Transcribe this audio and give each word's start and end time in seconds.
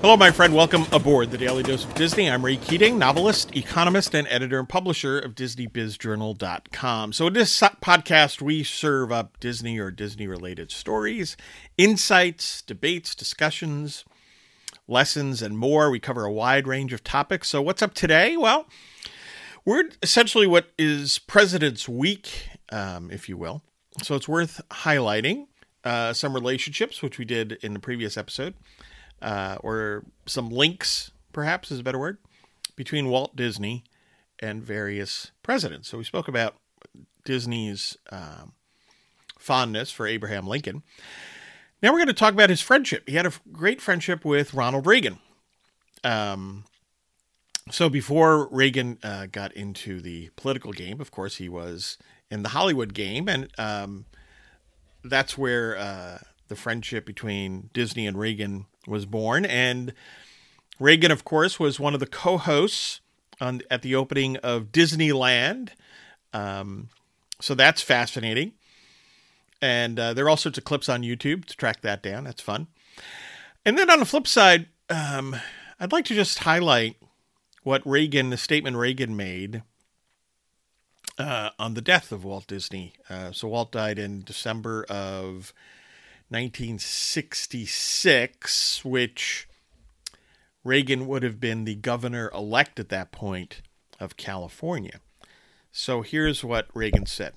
Hello, 0.00 0.16
my 0.16 0.30
friend. 0.30 0.54
Welcome 0.54 0.86
aboard 0.92 1.30
the 1.30 1.36
Daily 1.36 1.62
Dose 1.62 1.84
of 1.84 1.92
Disney. 1.92 2.30
I'm 2.30 2.42
Ray 2.42 2.56
Keating, 2.56 2.98
novelist, 2.98 3.54
economist, 3.54 4.14
and 4.14 4.26
editor 4.28 4.58
and 4.58 4.66
publisher 4.66 5.18
of 5.18 5.34
DisneyBizJournal.com. 5.34 7.12
So, 7.12 7.26
in 7.26 7.34
this 7.34 7.60
podcast, 7.60 8.40
we 8.40 8.64
serve 8.64 9.12
up 9.12 9.38
Disney 9.40 9.78
or 9.78 9.90
Disney 9.90 10.26
related 10.26 10.70
stories, 10.70 11.36
insights, 11.76 12.62
debates, 12.62 13.14
discussions, 13.14 14.06
lessons, 14.88 15.42
and 15.42 15.58
more. 15.58 15.90
We 15.90 16.00
cover 16.00 16.24
a 16.24 16.32
wide 16.32 16.66
range 16.66 16.94
of 16.94 17.04
topics. 17.04 17.50
So, 17.50 17.60
what's 17.60 17.82
up 17.82 17.92
today? 17.92 18.38
Well, 18.38 18.66
we're 19.66 19.90
essentially 20.02 20.46
what 20.46 20.70
is 20.78 21.18
President's 21.18 21.90
Week, 21.90 22.48
um, 22.72 23.10
if 23.10 23.28
you 23.28 23.36
will. 23.36 23.60
So, 24.02 24.14
it's 24.14 24.26
worth 24.26 24.62
highlighting 24.70 25.48
uh, 25.84 26.14
some 26.14 26.32
relationships, 26.32 27.02
which 27.02 27.18
we 27.18 27.26
did 27.26 27.58
in 27.60 27.74
the 27.74 27.80
previous 27.80 28.16
episode 28.16 28.54
uh, 29.22 29.56
or 29.60 30.04
some 30.26 30.50
links, 30.50 31.10
perhaps 31.32 31.70
is 31.70 31.80
a 31.80 31.82
better 31.82 31.98
word, 31.98 32.18
between 32.76 33.08
Walt 33.08 33.36
Disney 33.36 33.84
and 34.38 34.62
various 34.62 35.32
presidents. 35.42 35.88
So 35.88 35.98
we 35.98 36.04
spoke 36.04 36.28
about 36.28 36.56
Disney's 37.24 37.96
um, 38.10 38.52
fondness 39.38 39.90
for 39.90 40.06
Abraham 40.06 40.46
Lincoln. 40.46 40.82
Now 41.82 41.92
we're 41.92 41.98
going 41.98 42.08
to 42.08 42.14
talk 42.14 42.34
about 42.34 42.50
his 42.50 42.60
friendship. 42.60 43.08
He 43.08 43.16
had 43.16 43.26
a 43.26 43.32
great 43.52 43.80
friendship 43.80 44.24
with 44.24 44.54
Ronald 44.54 44.86
Reagan. 44.86 45.18
Um, 46.04 46.64
so 47.70 47.88
before 47.88 48.48
Reagan 48.48 48.98
uh, 49.02 49.26
got 49.26 49.52
into 49.52 50.00
the 50.00 50.30
political 50.36 50.72
game, 50.72 51.00
of 51.00 51.10
course, 51.10 51.36
he 51.36 51.48
was 51.48 51.98
in 52.30 52.42
the 52.42 52.50
Hollywood 52.50 52.94
game, 52.94 53.28
and 53.28 53.48
um, 53.58 54.06
that's 55.04 55.38
where 55.38 55.76
uh, 55.76 56.18
the 56.50 56.56
friendship 56.56 57.06
between 57.06 57.70
Disney 57.72 58.06
and 58.06 58.18
Reagan 58.18 58.66
was 58.86 59.06
born. 59.06 59.46
And 59.46 59.94
Reagan, 60.78 61.10
of 61.10 61.24
course, 61.24 61.58
was 61.58 61.80
one 61.80 61.94
of 61.94 62.00
the 62.00 62.06
co 62.06 62.36
hosts 62.36 63.00
at 63.40 63.80
the 63.80 63.94
opening 63.94 64.36
of 64.38 64.72
Disneyland. 64.72 65.70
Um, 66.34 66.90
so 67.40 67.54
that's 67.54 67.80
fascinating. 67.80 68.52
And 69.62 69.98
uh, 69.98 70.12
there 70.12 70.26
are 70.26 70.28
all 70.28 70.36
sorts 70.36 70.58
of 70.58 70.64
clips 70.64 70.88
on 70.88 71.02
YouTube 71.02 71.46
to 71.46 71.56
track 71.56 71.80
that 71.80 72.02
down. 72.02 72.24
That's 72.24 72.42
fun. 72.42 72.66
And 73.64 73.78
then 73.78 73.90
on 73.90 73.98
the 73.98 74.06
flip 74.06 74.26
side, 74.26 74.66
um, 74.90 75.36
I'd 75.78 75.92
like 75.92 76.04
to 76.06 76.14
just 76.14 76.40
highlight 76.40 76.96
what 77.62 77.86
Reagan, 77.86 78.30
the 78.30 78.36
statement 78.36 78.76
Reagan 78.76 79.16
made 79.16 79.62
uh, 81.18 81.50
on 81.58 81.74
the 81.74 81.82
death 81.82 82.10
of 82.12 82.24
Walt 82.24 82.46
Disney. 82.46 82.94
Uh, 83.08 83.32
so 83.32 83.48
Walt 83.48 83.70
died 83.70 83.98
in 83.98 84.22
December 84.22 84.84
of 84.88 85.52
1966, 86.30 88.84
which 88.84 89.48
Reagan 90.62 91.06
would 91.06 91.22
have 91.22 91.40
been 91.40 91.64
the 91.64 91.74
governor 91.74 92.30
elect 92.32 92.78
at 92.78 92.90
that 92.90 93.12
point 93.12 93.62
of 93.98 94.16
California. 94.16 95.00
So 95.72 96.02
here's 96.02 96.44
what 96.44 96.68
Reagan 96.74 97.06
said. 97.06 97.32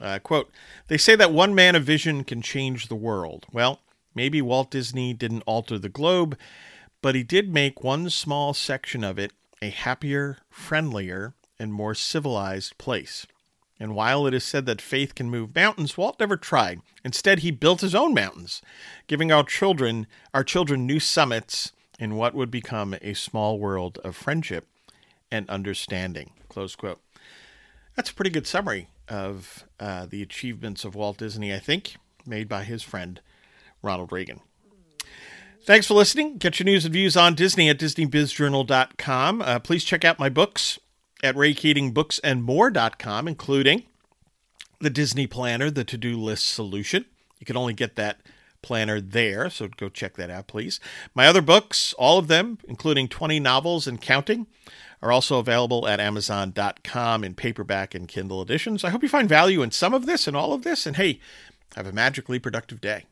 Uh, 0.00 0.18
quote, 0.18 0.50
they 0.88 0.96
say 0.96 1.14
that 1.16 1.32
one 1.32 1.54
man 1.54 1.74
of 1.74 1.84
vision 1.84 2.24
can 2.24 2.42
change 2.42 2.88
the 2.88 2.94
world. 2.94 3.46
Well, 3.52 3.80
maybe 4.14 4.42
Walt 4.42 4.70
Disney 4.70 5.12
didn't 5.12 5.44
alter 5.46 5.78
the 5.78 5.88
globe, 5.88 6.38
but 7.02 7.14
he 7.14 7.22
did 7.22 7.52
make 7.52 7.84
one 7.84 8.10
small 8.10 8.54
section 8.54 9.04
of 9.04 9.18
it 9.18 9.32
a 9.62 9.70
happier, 9.70 10.38
friendlier, 10.48 11.34
and 11.58 11.72
more 11.72 11.94
civilized 11.94 12.78
place. 12.78 13.26
And 13.80 13.94
while 13.94 14.26
it 14.26 14.34
is 14.34 14.44
said 14.44 14.66
that 14.66 14.82
faith 14.82 15.14
can 15.14 15.30
move 15.30 15.54
mountains, 15.54 15.96
Walt 15.96 16.20
never 16.20 16.36
tried. 16.36 16.82
Instead, 17.02 17.38
he 17.38 17.50
built 17.50 17.80
his 17.80 17.94
own 17.94 18.12
mountains, 18.12 18.60
giving 19.06 19.32
our 19.32 19.42
children 19.42 20.06
our 20.34 20.44
children 20.44 20.86
new 20.86 21.00
summits 21.00 21.72
in 21.98 22.16
what 22.16 22.34
would 22.34 22.50
become 22.50 22.94
a 23.00 23.14
small 23.14 23.58
world 23.58 23.98
of 24.04 24.14
friendship 24.14 24.66
and 25.32 25.48
understanding. 25.48 26.32
Close 26.50 26.76
quote. 26.76 27.00
That's 27.96 28.10
a 28.10 28.14
pretty 28.14 28.30
good 28.30 28.46
summary 28.46 28.88
of 29.08 29.64
uh, 29.80 30.06
the 30.06 30.22
achievements 30.22 30.84
of 30.84 30.94
Walt 30.94 31.16
Disney, 31.16 31.52
I 31.52 31.58
think, 31.58 31.96
made 32.26 32.48
by 32.48 32.64
his 32.64 32.82
friend 32.82 33.20
Ronald 33.82 34.12
Reagan. 34.12 34.40
Thanks 35.62 35.86
for 35.86 35.94
listening. 35.94 36.38
Get 36.38 36.58
your 36.58 36.64
news 36.64 36.84
and 36.84 36.94
views 36.94 37.16
on 37.16 37.34
Disney 37.34 37.68
at 37.68 37.78
DisneyBizJournal.com. 37.78 39.42
Uh, 39.42 39.58
please 39.58 39.84
check 39.84 40.04
out 40.04 40.18
my 40.18 40.28
books 40.28 40.78
at 41.22 41.34
raykeatingbooksandmore.com, 41.34 43.28
including 43.28 43.84
the 44.80 44.90
Disney 44.90 45.26
Planner, 45.26 45.70
the 45.70 45.84
to 45.84 45.96
do 45.96 46.18
list 46.18 46.46
solution. 46.46 47.04
You 47.38 47.46
can 47.46 47.56
only 47.56 47.74
get 47.74 47.96
that 47.96 48.20
planner 48.62 49.00
there, 49.00 49.48
so 49.50 49.68
go 49.68 49.88
check 49.88 50.16
that 50.16 50.30
out, 50.30 50.46
please. 50.46 50.80
My 51.14 51.26
other 51.26 51.42
books, 51.42 51.94
all 51.98 52.18
of 52.18 52.28
them, 52.28 52.58
including 52.68 53.08
20 53.08 53.40
novels 53.40 53.86
and 53.86 54.00
counting, 54.00 54.46
are 55.02 55.12
also 55.12 55.38
available 55.38 55.88
at 55.88 56.00
Amazon.com 56.00 57.24
in 57.24 57.34
paperback 57.34 57.94
and 57.94 58.06
Kindle 58.06 58.42
editions. 58.42 58.84
I 58.84 58.90
hope 58.90 59.02
you 59.02 59.08
find 59.08 59.28
value 59.28 59.62
in 59.62 59.70
some 59.70 59.94
of 59.94 60.06
this 60.06 60.26
and 60.26 60.36
all 60.36 60.52
of 60.52 60.62
this, 60.62 60.86
and 60.86 60.96
hey, 60.96 61.20
have 61.74 61.86
a 61.86 61.92
magically 61.92 62.38
productive 62.38 62.80
day. 62.80 63.06